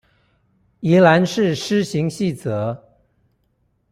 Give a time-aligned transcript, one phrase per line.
[0.79, 2.75] 宜蘭市施行細則